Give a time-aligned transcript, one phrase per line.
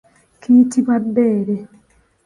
[0.41, 1.55] Kiyitibwa bbeere.